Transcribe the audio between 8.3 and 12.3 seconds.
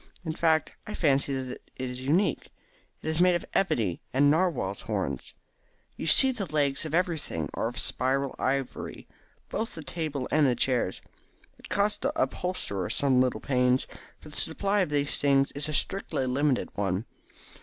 ivory, both the table and the chairs. It cost the